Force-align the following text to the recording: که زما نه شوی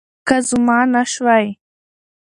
که 0.27 0.35
زما 0.47 0.77
نه 0.93 1.03
شوی 1.13 1.45